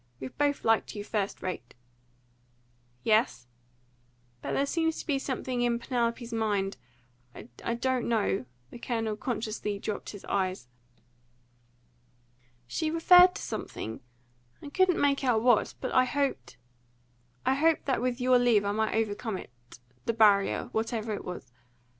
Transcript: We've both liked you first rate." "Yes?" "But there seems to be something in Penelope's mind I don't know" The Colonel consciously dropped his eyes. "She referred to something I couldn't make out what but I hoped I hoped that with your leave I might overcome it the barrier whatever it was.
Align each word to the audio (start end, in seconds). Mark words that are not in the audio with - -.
We've 0.19 0.35
both 0.35 0.65
liked 0.65 0.95
you 0.95 1.03
first 1.03 1.43
rate." 1.43 1.75
"Yes?" 3.03 3.45
"But 4.41 4.53
there 4.53 4.65
seems 4.65 4.97
to 4.99 5.05
be 5.05 5.19
something 5.19 5.61
in 5.61 5.77
Penelope's 5.77 6.33
mind 6.33 6.77
I 7.35 7.75
don't 7.75 8.09
know" 8.09 8.45
The 8.71 8.79
Colonel 8.79 9.15
consciously 9.15 9.77
dropped 9.77 10.09
his 10.09 10.25
eyes. 10.25 10.67
"She 12.65 12.89
referred 12.89 13.35
to 13.35 13.43
something 13.43 13.99
I 14.59 14.69
couldn't 14.69 14.99
make 14.99 15.23
out 15.23 15.43
what 15.43 15.75
but 15.79 15.91
I 15.91 16.05
hoped 16.05 16.57
I 17.45 17.53
hoped 17.53 17.85
that 17.85 18.01
with 18.01 18.19
your 18.19 18.39
leave 18.39 18.65
I 18.65 18.71
might 18.71 18.95
overcome 18.95 19.37
it 19.37 19.51
the 20.07 20.13
barrier 20.13 20.69
whatever 20.71 21.13
it 21.13 21.23
was. 21.23 21.53